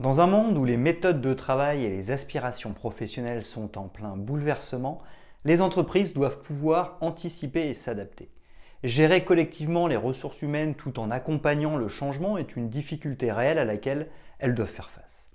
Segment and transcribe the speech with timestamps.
[0.00, 4.16] Dans un monde où les méthodes de travail et les aspirations professionnelles sont en plein
[4.16, 5.02] bouleversement,
[5.44, 8.30] les entreprises doivent pouvoir anticiper et s'adapter.
[8.82, 13.66] Gérer collectivement les ressources humaines tout en accompagnant le changement est une difficulté réelle à
[13.66, 15.26] laquelle elles doivent faire face.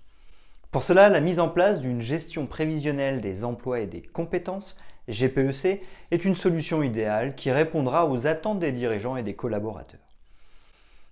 [0.72, 4.78] Pour cela, la mise en place d'une gestion prévisionnelle des emplois et des compétences,
[5.08, 10.00] GPEC, est une solution idéale qui répondra aux attentes des dirigeants et des collaborateurs.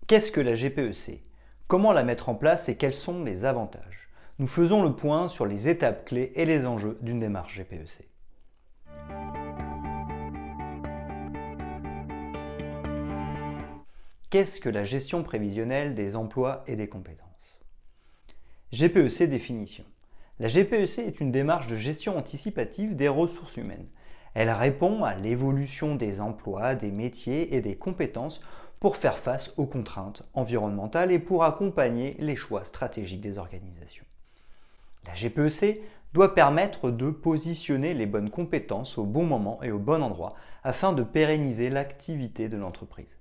[0.07, 1.21] Qu'est-ce que la GPEC
[1.67, 4.09] Comment la mettre en place et quels sont les avantages?
[4.37, 8.09] Nous faisons le point sur les étapes clés et les enjeux d'une démarche GPEC.
[14.29, 17.61] Qu'est-ce que la gestion prévisionnelle des emplois et des compétences?
[18.73, 19.85] GPEC définition.
[20.39, 23.87] La GPEC est une démarche de gestion anticipative des ressources humaines.
[24.33, 28.41] Elle répond à l'évolution des emplois, des métiers et des compétences
[28.83, 34.03] pour faire face aux contraintes environnementales et pour accompagner les choix stratégiques des organisations.
[35.07, 35.79] La GPEC
[36.11, 40.91] doit permettre de positionner les bonnes compétences au bon moment et au bon endroit afin
[40.91, 43.15] de pérenniser l'activité de l'entreprise.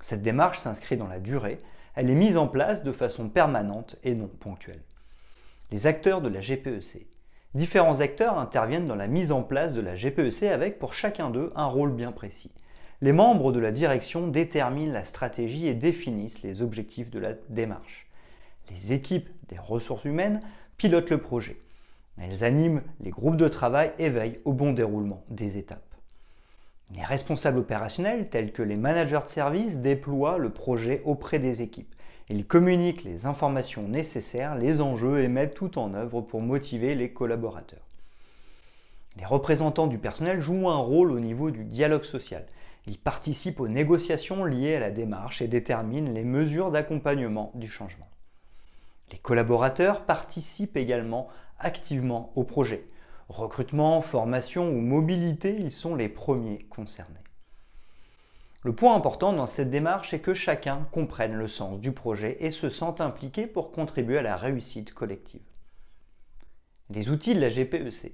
[0.00, 1.60] Cette démarche s'inscrit dans la durée,
[1.94, 4.82] elle est mise en place de façon permanente et non ponctuelle.
[5.70, 7.06] Les acteurs de la GPEC.
[7.54, 11.52] Différents acteurs interviennent dans la mise en place de la GPEC avec pour chacun d'eux
[11.54, 12.50] un rôle bien précis
[13.02, 18.06] les membres de la direction déterminent la stratégie et définissent les objectifs de la démarche.
[18.70, 20.40] Les équipes des ressources humaines
[20.76, 21.60] pilotent le projet.
[22.18, 25.82] Elles animent les groupes de travail et veillent au bon déroulement des étapes.
[26.94, 31.94] Les responsables opérationnels, tels que les managers de service, déploient le projet auprès des équipes.
[32.28, 37.12] Ils communiquent les informations nécessaires, les enjeux et mettent tout en œuvre pour motiver les
[37.12, 37.86] collaborateurs.
[39.18, 42.44] Les représentants du personnel jouent un rôle au niveau du dialogue social.
[42.86, 48.08] Ils participent aux négociations liées à la démarche et déterminent les mesures d'accompagnement du changement.
[49.12, 52.86] Les collaborateurs participent également activement au projet.
[53.28, 57.20] Recrutement, formation ou mobilité, ils sont les premiers concernés.
[58.62, 62.50] Le point important dans cette démarche est que chacun comprenne le sens du projet et
[62.50, 65.42] se sente impliqué pour contribuer à la réussite collective.
[66.90, 68.12] Les outils de la GPEC.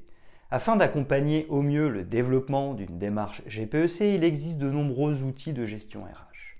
[0.54, 5.64] Afin d'accompagner au mieux le développement d'une démarche GPEC, il existe de nombreux outils de
[5.64, 6.58] gestion RH.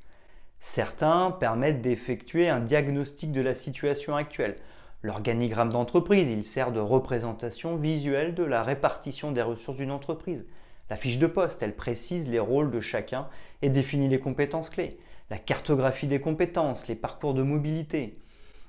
[0.61, 4.57] Certains permettent d'effectuer un diagnostic de la situation actuelle.
[5.03, 10.47] L'organigramme d'entreprise, il sert de représentation visuelle de la répartition des ressources d'une entreprise.
[10.89, 13.29] La fiche de poste, elle précise les rôles de chacun
[13.61, 14.99] et définit les compétences clés.
[15.29, 18.19] La cartographie des compétences, les parcours de mobilité.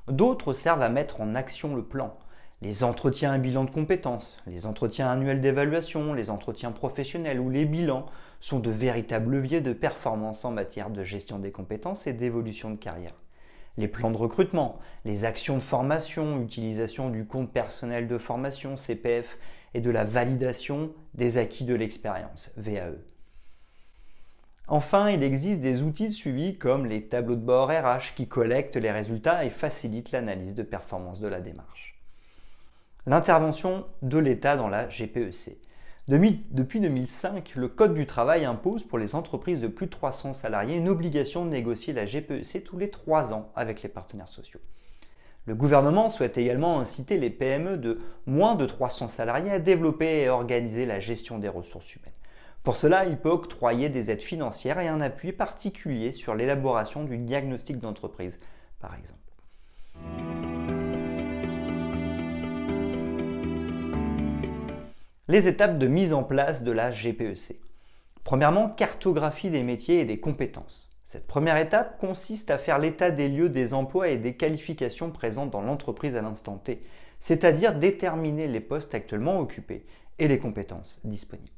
[0.10, 2.18] D'autres servent à mettre en action le plan
[2.64, 7.66] les entretiens et bilans de compétences, les entretiens annuels d'évaluation, les entretiens professionnels ou les
[7.66, 8.06] bilans
[8.40, 12.78] sont de véritables leviers de performance en matière de gestion des compétences et d'évolution de
[12.78, 13.16] carrière.
[13.78, 19.38] Les plans de recrutement, les actions de formation, utilisation du compte personnel de formation CPF
[19.74, 22.96] et de la validation des acquis de l'expérience VAE.
[24.70, 28.78] Enfin, il existe des outils de suivi comme les tableaux de bord RH qui collectent
[28.78, 31.93] les résultats et facilitent l'analyse de performance de la démarche
[33.06, 35.58] l'intervention de l'État dans la GPEC.
[36.08, 40.76] Depuis 2005, le Code du travail impose pour les entreprises de plus de 300 salariés
[40.76, 44.60] une obligation de négocier la GPEC tous les 3 ans avec les partenaires sociaux.
[45.46, 50.30] Le gouvernement souhaite également inciter les PME de moins de 300 salariés à développer et
[50.30, 52.14] organiser la gestion des ressources humaines.
[52.64, 57.18] Pour cela, il peut octroyer des aides financières et un appui particulier sur l'élaboration du
[57.18, 58.40] diagnostic d'entreprise,
[58.80, 59.20] par exemple.
[65.30, 67.58] Les étapes de mise en place de la GPEC.
[68.26, 70.92] Premièrement, cartographie des métiers et des compétences.
[71.06, 75.52] Cette première étape consiste à faire l'état des lieux des emplois et des qualifications présentes
[75.52, 76.84] dans l'entreprise à l'instant T,
[77.22, 79.86] c'est-à-dire déterminer les postes actuellement occupés
[80.20, 81.50] et les compétences disponibles.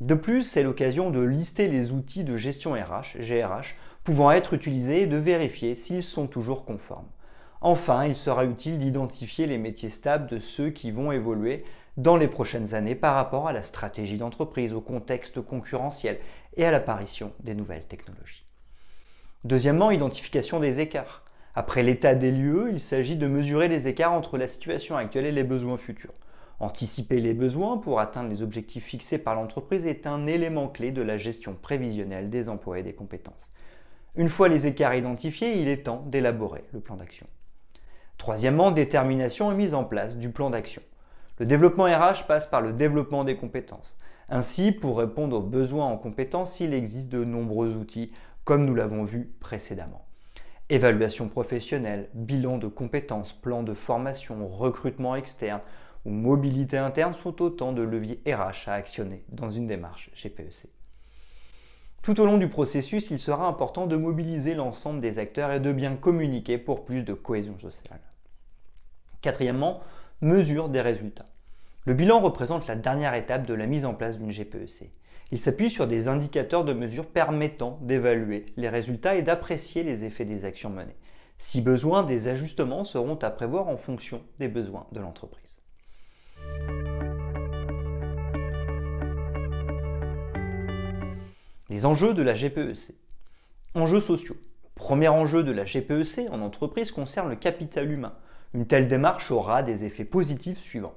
[0.00, 5.02] De plus, c'est l'occasion de lister les outils de gestion RH, GRH, pouvant être utilisés
[5.02, 7.10] et de vérifier s'ils sont toujours conformes.
[7.62, 11.64] Enfin, il sera utile d'identifier les métiers stables de ceux qui vont évoluer
[11.98, 16.18] dans les prochaines années par rapport à la stratégie d'entreprise, au contexte concurrentiel
[16.56, 18.46] et à l'apparition des nouvelles technologies.
[19.44, 21.24] Deuxièmement, identification des écarts.
[21.54, 25.32] Après l'état des lieux, il s'agit de mesurer les écarts entre la situation actuelle et
[25.32, 26.14] les besoins futurs.
[26.60, 31.02] Anticiper les besoins pour atteindre les objectifs fixés par l'entreprise est un élément clé de
[31.02, 33.50] la gestion prévisionnelle des emplois et des compétences.
[34.14, 37.26] Une fois les écarts identifiés, il est temps d'élaborer le plan d'action.
[38.20, 40.82] Troisièmement, détermination et mise en place du plan d'action.
[41.38, 43.96] Le développement RH passe par le développement des compétences.
[44.28, 48.12] Ainsi, pour répondre aux besoins en compétences, il existe de nombreux outils,
[48.44, 50.04] comme nous l'avons vu précédemment.
[50.68, 55.62] Évaluation professionnelle, bilan de compétences, plan de formation, recrutement externe
[56.04, 60.66] ou mobilité interne sont autant de leviers RH à actionner dans une démarche GPEC.
[62.02, 65.72] Tout au long du processus, il sera important de mobiliser l'ensemble des acteurs et de
[65.72, 68.00] bien communiquer pour plus de cohésion sociale.
[69.22, 69.80] Quatrièmement,
[70.20, 71.26] mesure des résultats.
[71.86, 74.90] Le bilan représente la dernière étape de la mise en place d'une GPEC.
[75.32, 80.24] Il s'appuie sur des indicateurs de mesure permettant d'évaluer les résultats et d'apprécier les effets
[80.24, 80.96] des actions menées.
[81.38, 85.60] Si besoin, des ajustements seront à prévoir en fonction des besoins de l'entreprise.
[91.70, 92.94] Les enjeux de la GPEC.
[93.74, 94.36] Enjeux sociaux.
[94.74, 98.14] Premier enjeu de la GPEC en entreprise concerne le capital humain.
[98.52, 100.94] Une telle démarche aura des effets positifs suivants.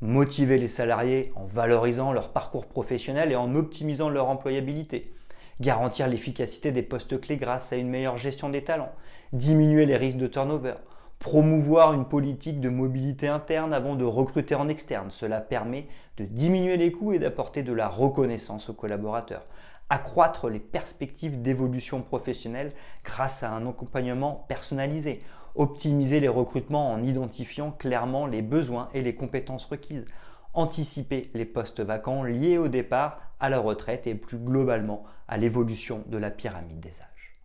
[0.00, 5.12] Motiver les salariés en valorisant leur parcours professionnel et en optimisant leur employabilité.
[5.60, 8.92] Garantir l'efficacité des postes clés grâce à une meilleure gestion des talents.
[9.32, 10.74] Diminuer les risques de turnover.
[11.18, 15.10] Promouvoir une politique de mobilité interne avant de recruter en externe.
[15.10, 19.46] Cela permet de diminuer les coûts et d'apporter de la reconnaissance aux collaborateurs
[19.90, 22.72] accroître les perspectives d'évolution professionnelle
[23.04, 25.22] grâce à un accompagnement personnalisé,
[25.54, 30.04] optimiser les recrutements en identifiant clairement les besoins et les compétences requises,
[30.52, 36.04] anticiper les postes vacants liés au départ, à la retraite et plus globalement à l'évolution
[36.06, 37.36] de la pyramide des âges.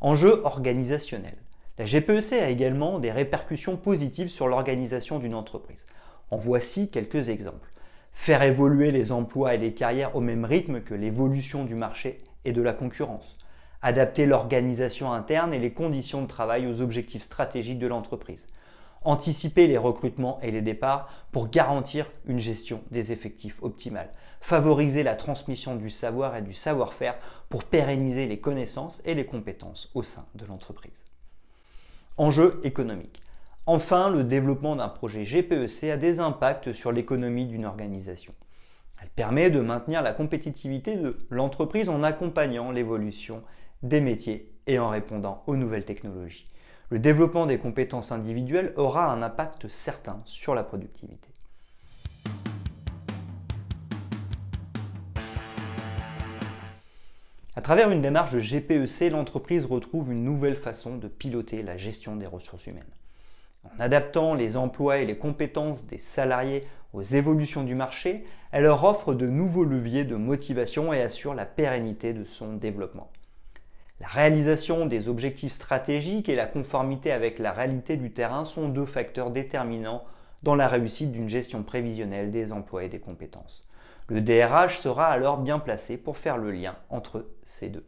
[0.00, 1.36] Enjeu organisationnel.
[1.78, 5.86] La GPEC a également des répercussions positives sur l'organisation d'une entreprise.
[6.30, 7.70] En voici quelques exemples.
[8.12, 12.52] Faire évoluer les emplois et les carrières au même rythme que l'évolution du marché et
[12.52, 13.38] de la concurrence
[13.84, 18.46] adapter l'organisation interne et les conditions de travail aux objectifs stratégiques de l'entreprise,
[19.02, 24.08] anticiper les recrutements et les départs pour garantir une gestion des effectifs optimale,
[24.40, 27.18] favoriser la transmission du savoir et du savoir-faire
[27.50, 31.04] pour pérenniser les connaissances et les compétences au sein de l'entreprise.
[32.16, 33.20] Enjeu économique.
[33.66, 38.32] Enfin, le développement d'un projet GPEC a des impacts sur l'économie d'une organisation.
[39.02, 43.42] Elle permet de maintenir la compétitivité de l'entreprise en accompagnant l'évolution
[43.84, 46.48] des métiers et en répondant aux nouvelles technologies.
[46.88, 51.28] Le développement des compétences individuelles aura un impact certain sur la productivité.
[57.56, 62.16] À travers une démarche de GPEC, l'entreprise retrouve une nouvelle façon de piloter la gestion
[62.16, 62.82] des ressources humaines.
[63.64, 68.84] En adaptant les emplois et les compétences des salariés aux évolutions du marché, elle leur
[68.84, 73.10] offre de nouveaux leviers de motivation et assure la pérennité de son développement.
[74.00, 78.86] La réalisation des objectifs stratégiques et la conformité avec la réalité du terrain sont deux
[78.86, 80.04] facteurs déterminants
[80.42, 83.62] dans la réussite d'une gestion prévisionnelle des emplois et des compétences.
[84.08, 87.86] Le DRH sera alors bien placé pour faire le lien entre ces deux.